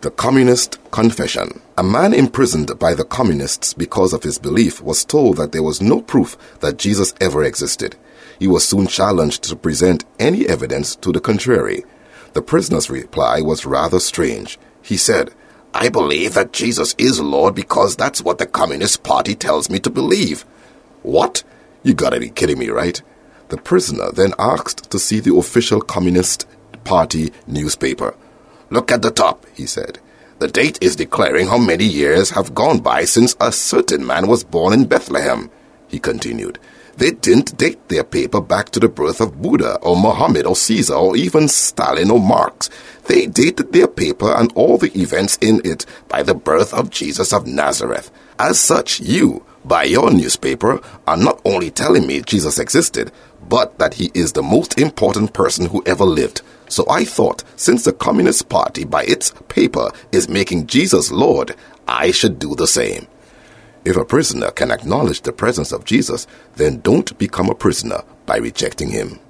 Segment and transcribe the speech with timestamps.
[0.00, 1.60] The Communist Confession.
[1.76, 5.82] A man imprisoned by the communists because of his belief was told that there was
[5.82, 7.96] no proof that Jesus ever existed.
[8.38, 11.84] He was soon challenged to present any evidence to the contrary.
[12.34, 14.56] The prisoner's reply was rather strange.
[14.82, 15.34] He said,
[15.74, 19.90] I believe that Jesus is Lord because that's what the Communist Party tells me to
[19.90, 20.42] believe.
[21.02, 21.42] What?
[21.82, 23.02] You gotta be kidding me, right?
[23.48, 26.46] The prisoner then asked to see the official Communist
[26.84, 28.14] Party newspaper.
[28.70, 29.98] Look at the top, he said.
[30.38, 34.44] The date is declaring how many years have gone by since a certain man was
[34.44, 35.50] born in Bethlehem,
[35.88, 36.58] he continued.
[36.96, 40.94] They didn't date their paper back to the birth of Buddha or Mohammed or Caesar
[40.94, 42.70] or even Stalin or Marx.
[43.06, 47.32] They dated their paper and all the events in it by the birth of Jesus
[47.32, 48.10] of Nazareth.
[48.38, 53.12] As such, you, by your newspaper, are not only telling me Jesus existed,
[53.48, 56.42] but that he is the most important person who ever lived.
[56.68, 61.54] So I thought, since the Communist Party, by its paper, is making Jesus Lord,
[61.86, 63.06] I should do the same.
[63.84, 68.36] If a prisoner can acknowledge the presence of Jesus, then don't become a prisoner by
[68.36, 69.20] rejecting him.